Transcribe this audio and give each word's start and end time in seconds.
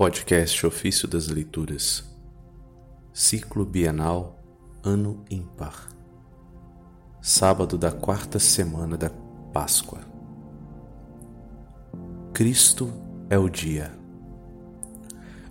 Podcast 0.00 0.64
Ofício 0.66 1.06
das 1.06 1.28
Leituras, 1.28 2.02
Ciclo 3.12 3.66
Bienal, 3.66 4.42
Ano 4.82 5.26
Ímpar, 5.30 5.90
Sábado 7.20 7.76
da 7.76 7.92
quarta 7.92 8.38
semana 8.38 8.96
da 8.96 9.10
Páscoa. 9.52 10.00
Cristo 12.32 12.90
é 13.28 13.36
o 13.36 13.50
dia. 13.50 13.92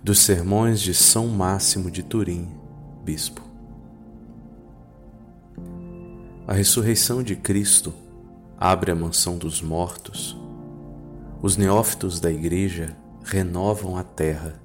Dos 0.02 0.18
Sermões 0.18 0.80
de 0.80 0.94
São 0.94 1.28
Máximo 1.28 1.88
de 1.88 2.02
Turim, 2.02 2.48
Bispo. 3.04 3.42
A 6.48 6.54
ressurreição 6.54 7.22
de 7.22 7.36
Cristo 7.36 7.94
abre 8.58 8.90
a 8.90 8.96
mansão 8.96 9.38
dos 9.38 9.62
mortos. 9.62 10.36
Os 11.40 11.56
neófitos 11.56 12.18
da 12.18 12.32
Igreja 12.32 12.98
renovam 13.22 13.96
a 13.96 14.02
terra 14.02 14.60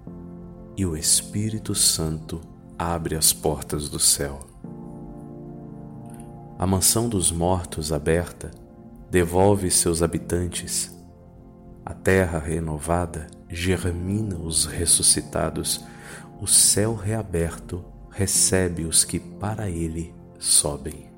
e 0.77 0.85
o 0.85 0.95
Espírito 0.97 1.73
Santo 1.75 2.41
abre 2.77 3.15
as 3.15 3.31
portas 3.31 3.89
do 3.89 3.99
céu. 3.99 4.39
A 6.57 6.65
mansão 6.65 7.09
dos 7.09 7.31
mortos 7.31 7.91
aberta 7.91 8.51
devolve 9.09 9.69
seus 9.69 10.01
habitantes. 10.01 10.93
A 11.85 11.93
terra 11.93 12.39
renovada 12.39 13.27
germina 13.49 14.37
os 14.37 14.65
ressuscitados. 14.65 15.83
O 16.41 16.47
céu 16.47 16.95
reaberto 16.95 17.83
recebe 18.09 18.85
os 18.85 19.03
que 19.03 19.19
para 19.19 19.69
ele 19.69 20.13
sobem. 20.39 21.09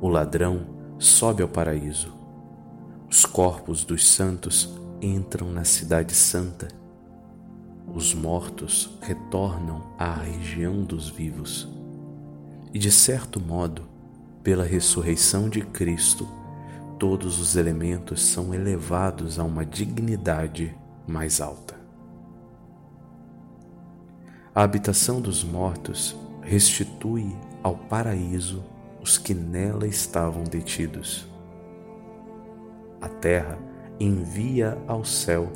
O 0.00 0.08
ladrão 0.08 0.94
sobe 0.98 1.42
ao 1.42 1.48
paraíso. 1.48 2.12
Os 3.10 3.26
corpos 3.26 3.84
dos 3.84 4.08
santos 4.08 4.79
entram 5.02 5.50
na 5.50 5.64
Cidade 5.64 6.14
Santa. 6.14 6.68
Os 7.92 8.14
mortos 8.14 8.98
retornam 9.00 9.94
à 9.98 10.12
região 10.14 10.82
dos 10.82 11.08
vivos. 11.08 11.68
E 12.72 12.78
de 12.78 12.90
certo 12.90 13.40
modo, 13.40 13.88
pela 14.42 14.64
ressurreição 14.64 15.48
de 15.48 15.62
Cristo, 15.62 16.28
todos 16.98 17.40
os 17.40 17.56
elementos 17.56 18.22
são 18.22 18.54
elevados 18.54 19.38
a 19.38 19.44
uma 19.44 19.64
dignidade 19.64 20.74
mais 21.06 21.40
alta. 21.40 21.74
A 24.54 24.62
habitação 24.62 25.20
dos 25.20 25.42
mortos 25.42 26.16
restitui 26.42 27.34
ao 27.62 27.76
paraíso 27.76 28.62
os 29.00 29.16
que 29.16 29.32
nela 29.32 29.86
estavam 29.86 30.44
detidos. 30.44 31.26
A 33.00 33.08
terra 33.08 33.69
envia 34.00 34.78
ao 34.88 35.04
céu 35.04 35.52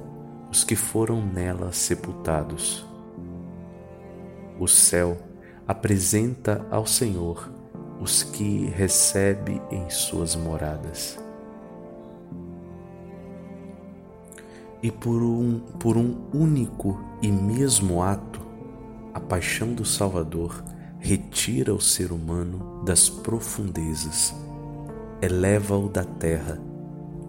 os 0.50 0.62
que 0.62 0.76
foram 0.76 1.24
nela 1.24 1.72
sepultados. 1.72 2.86
O 4.60 4.68
céu 4.68 5.16
apresenta 5.66 6.64
ao 6.70 6.86
Senhor 6.86 7.50
os 7.98 8.22
que 8.22 8.66
recebe 8.66 9.60
em 9.70 9.88
suas 9.88 10.36
moradas. 10.36 11.18
E 14.82 14.90
por 14.90 15.22
um, 15.22 15.60
por 15.80 15.96
um 15.96 16.26
único 16.34 17.00
e 17.22 17.32
mesmo 17.32 18.02
ato, 18.02 18.42
a 19.14 19.18
paixão 19.18 19.72
do 19.72 19.86
Salvador 19.86 20.62
retira 20.98 21.74
o 21.74 21.80
ser 21.80 22.12
humano 22.12 22.84
das 22.84 23.08
profundezas, 23.08 24.34
eleva-o 25.22 25.88
da 25.88 26.04
terra 26.04 26.60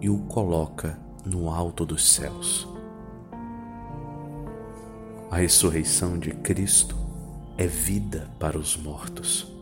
e 0.00 0.10
o 0.10 0.18
coloca 0.18 1.05
no 1.26 1.50
alto 1.50 1.84
dos 1.84 2.08
céus. 2.12 2.68
A 5.30 5.36
ressurreição 5.36 6.18
de 6.18 6.30
Cristo 6.30 6.96
é 7.58 7.66
vida 7.66 8.30
para 8.38 8.56
os 8.56 8.76
mortos, 8.76 9.52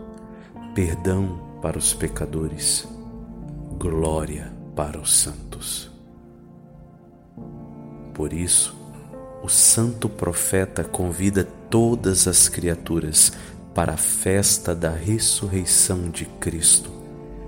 perdão 0.75 1.41
para 1.63 1.79
os 1.79 1.95
pecadores, 1.95 2.87
glória 3.79 4.53
para 4.77 5.01
os 5.01 5.15
santos. 5.15 5.91
Por 8.13 8.33
isso, 8.33 8.77
o 9.43 9.49
santo 9.49 10.09
profeta 10.09 10.85
convida 10.85 11.45
todas 11.71 12.29
as 12.29 12.49
criaturas 12.49 13.33
para 13.75 13.95
a 13.95 13.97
festa 13.97 14.75
da 14.75 14.91
ressurreição 14.91 16.11
de 16.11 16.27
Cristo, 16.27 16.91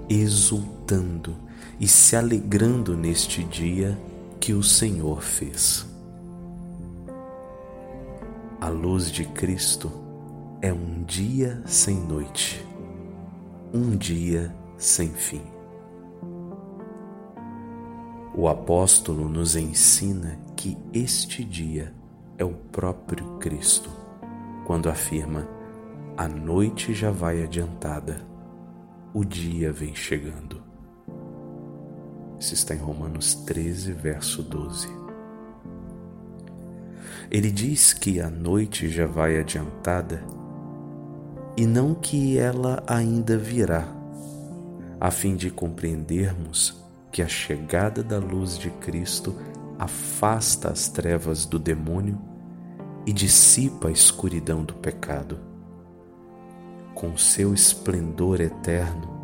exultando 0.08 1.45
e 1.78 1.86
se 1.86 2.16
alegrando 2.16 2.96
neste 2.96 3.44
dia 3.44 3.98
que 4.40 4.52
o 4.52 4.62
Senhor 4.62 5.22
fez. 5.22 5.86
A 8.60 8.68
luz 8.68 9.10
de 9.10 9.24
Cristo 9.24 9.92
é 10.62 10.72
um 10.72 11.04
dia 11.04 11.62
sem 11.66 11.96
noite, 11.96 12.66
um 13.72 13.96
dia 13.96 14.54
sem 14.78 15.10
fim. 15.10 15.42
O 18.34 18.48
apóstolo 18.48 19.28
nos 19.28 19.56
ensina 19.56 20.38
que 20.56 20.76
este 20.92 21.44
dia 21.44 21.92
é 22.38 22.44
o 22.44 22.52
próprio 22.52 23.36
Cristo, 23.38 23.90
quando 24.66 24.88
afirma: 24.88 25.46
a 26.16 26.26
noite 26.28 26.94
já 26.94 27.10
vai 27.10 27.42
adiantada, 27.42 28.20
o 29.14 29.24
dia 29.24 29.72
vem 29.72 29.94
chegando. 29.94 30.62
Isso 32.38 32.54
está 32.54 32.74
em 32.74 32.78
Romanos 32.78 33.34
13, 33.34 33.92
verso 33.92 34.42
12. 34.42 34.88
Ele 37.30 37.50
diz 37.50 37.92
que 37.92 38.20
a 38.20 38.30
noite 38.30 38.88
já 38.88 39.06
vai 39.06 39.38
adiantada 39.38 40.22
e 41.56 41.66
não 41.66 41.94
que 41.94 42.38
ela 42.38 42.82
ainda 42.86 43.38
virá, 43.38 43.88
a 45.00 45.10
fim 45.10 45.34
de 45.34 45.50
compreendermos 45.50 46.84
que 47.10 47.22
a 47.22 47.28
chegada 47.28 48.02
da 48.02 48.18
luz 48.18 48.58
de 48.58 48.70
Cristo 48.70 49.34
afasta 49.78 50.70
as 50.70 50.88
trevas 50.88 51.46
do 51.46 51.58
demônio 51.58 52.20
e 53.06 53.12
dissipa 53.12 53.88
a 53.88 53.90
escuridão 53.92 54.64
do 54.64 54.74
pecado. 54.74 55.38
Com 56.94 57.16
seu 57.16 57.54
esplendor 57.54 58.40
eterno, 58.40 59.15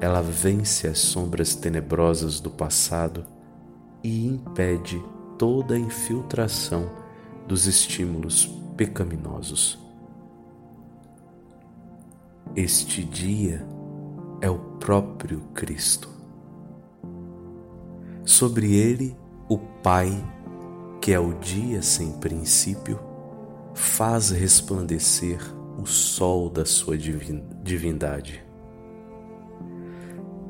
ela 0.00 0.22
vence 0.22 0.88
as 0.88 0.98
sombras 0.98 1.54
tenebrosas 1.54 2.40
do 2.40 2.50
passado 2.50 3.26
e 4.02 4.26
impede 4.26 5.00
toda 5.38 5.74
a 5.74 5.78
infiltração 5.78 6.90
dos 7.46 7.66
estímulos 7.66 8.46
pecaminosos. 8.76 9.78
Este 12.56 13.04
dia 13.04 13.64
é 14.40 14.48
o 14.48 14.58
próprio 14.58 15.40
Cristo. 15.54 16.08
Sobre 18.24 18.74
ele, 18.74 19.14
o 19.48 19.58
Pai, 19.58 20.10
que 21.00 21.12
é 21.12 21.20
o 21.20 21.34
dia 21.34 21.82
sem 21.82 22.12
princípio, 22.12 22.98
faz 23.74 24.30
resplandecer 24.30 25.40
o 25.78 25.86
sol 25.86 26.48
da 26.48 26.64
sua 26.64 26.96
divindade. 26.96 28.49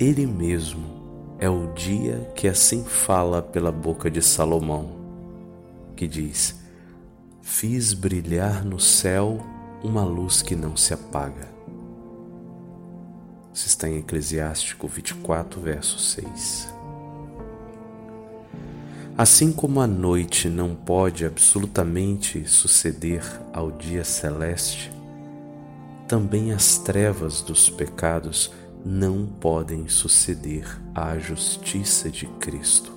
Ele 0.00 0.24
mesmo 0.24 1.36
é 1.38 1.50
o 1.50 1.74
dia 1.74 2.32
que 2.34 2.48
assim 2.48 2.82
fala 2.82 3.42
pela 3.42 3.70
boca 3.70 4.10
de 4.10 4.22
Salomão, 4.22 4.92
que 5.94 6.08
diz: 6.08 6.58
Fiz 7.42 7.92
brilhar 7.92 8.64
no 8.64 8.80
céu 8.80 9.44
uma 9.84 10.02
luz 10.02 10.40
que 10.40 10.56
não 10.56 10.74
se 10.74 10.94
apaga. 10.94 11.50
Isso 13.52 13.66
está 13.66 13.90
em 13.90 13.98
Eclesiástico 13.98 14.88
24, 14.88 15.60
verso 15.60 15.98
6. 15.98 16.72
Assim 19.18 19.52
como 19.52 19.82
a 19.82 19.86
noite 19.86 20.48
não 20.48 20.74
pode 20.74 21.26
absolutamente 21.26 22.48
suceder 22.48 23.22
ao 23.52 23.70
dia 23.70 24.02
celeste, 24.02 24.90
também 26.08 26.52
as 26.52 26.78
trevas 26.78 27.42
dos 27.42 27.68
pecados 27.68 28.50
não 28.84 29.26
podem 29.26 29.88
suceder 29.88 30.64
à 30.94 31.18
justiça 31.18 32.10
de 32.10 32.26
Cristo. 32.38 32.92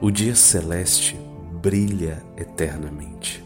O 0.00 0.10
dia 0.10 0.34
celeste 0.34 1.16
brilha 1.62 2.22
eternamente 2.36 3.44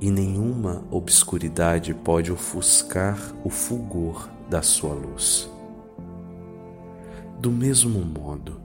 e 0.00 0.10
nenhuma 0.10 0.82
obscuridade 0.90 1.94
pode 1.94 2.32
ofuscar 2.32 3.16
o 3.44 3.48
fulgor 3.48 4.28
da 4.50 4.60
sua 4.60 4.92
luz. 4.92 5.48
Do 7.38 7.52
mesmo 7.52 8.00
modo, 8.04 8.60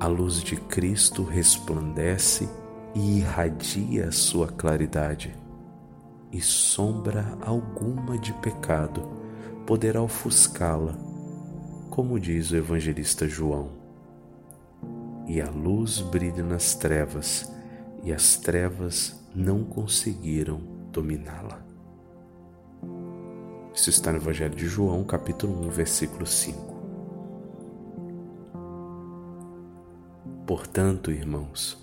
a 0.00 0.08
luz 0.08 0.42
de 0.42 0.56
Cristo 0.56 1.22
resplandece 1.22 2.48
e 2.92 3.18
irradia 3.18 4.10
sua 4.10 4.48
claridade, 4.48 5.32
e 6.32 6.40
sombra 6.40 7.38
alguma 7.40 8.18
de 8.18 8.32
pecado 8.34 9.27
poderá 9.68 10.00
ofuscá-la, 10.00 10.96
como 11.90 12.18
diz 12.18 12.50
o 12.50 12.56
evangelista 12.56 13.28
João. 13.28 13.68
e 15.26 15.42
a 15.42 15.50
luz 15.50 16.00
brilha 16.00 16.42
nas 16.42 16.74
trevas, 16.74 17.52
e 18.02 18.10
as 18.10 18.38
trevas 18.38 19.14
não 19.34 19.62
conseguiram 19.62 20.58
dominá-la. 20.90 21.60
Isso 23.74 23.90
está 23.90 24.10
no 24.10 24.16
Evangelho 24.16 24.54
de 24.54 24.66
João, 24.66 25.04
capítulo 25.04 25.66
1, 25.66 25.68
versículo 25.68 26.26
5. 26.26 26.74
Portanto, 30.46 31.10
irmãos, 31.10 31.76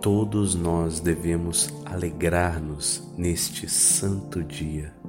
todos 0.00 0.54
nós 0.54 1.00
devemos 1.00 1.68
alegrar-nos 1.84 3.06
neste 3.18 3.68
santo 3.68 4.42
dia. 4.42 5.03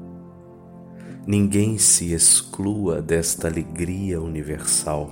Ninguém 1.25 1.77
se 1.77 2.13
exclua 2.13 3.01
desta 3.01 3.47
alegria 3.47 4.21
universal, 4.21 5.09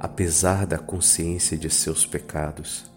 apesar 0.00 0.66
da 0.66 0.78
consciência 0.78 1.56
de 1.56 1.70
seus 1.70 2.04
pecados. 2.04 2.90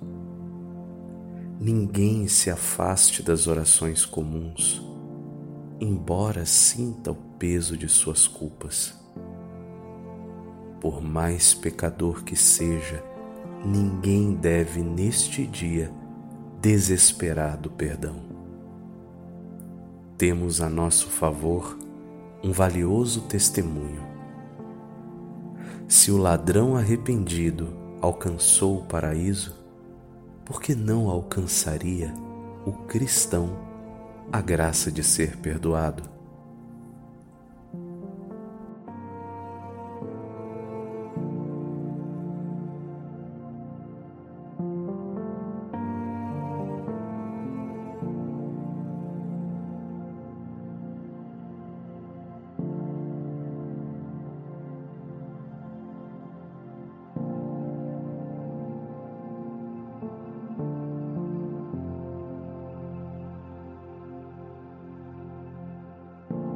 Ninguém 1.60 2.28
se 2.28 2.50
afaste 2.50 3.22
das 3.22 3.48
orações 3.48 4.06
comuns 4.06 4.88
embora 5.80 6.46
sinta 6.46 7.12
o 7.12 7.16
peso 7.16 7.78
de 7.78 7.88
suas 7.88 8.28
culpas. 8.28 8.96
Por 10.82 11.02
mais 11.02 11.54
pecador 11.54 12.24
que 12.24 12.36
seja, 12.36 13.04
ninguém 13.66 14.34
deve 14.34 14.82
neste 14.82 15.46
dia 15.46 15.92
desesperar 16.62 17.58
do 17.58 17.70
perdão. 17.70 18.26
Temos 20.18 20.62
a 20.62 20.70
nosso 20.70 21.08
favor 21.10 21.78
um 22.44 22.52
valioso 22.52 23.22
testemunho. 23.22 24.06
Se 25.88 26.12
o 26.12 26.18
ladrão 26.18 26.76
arrependido 26.76 27.74
alcançou 28.02 28.80
o 28.80 28.86
paraíso, 28.86 29.56
por 30.46 30.62
que 30.62 30.76
não 30.76 31.10
alcançaria 31.10 32.14
o 32.66 32.72
cristão 32.72 33.68
a 34.32 34.42
graça 34.42 34.92
de 34.92 35.04
ser 35.04 35.38
perdoado. 35.38 36.17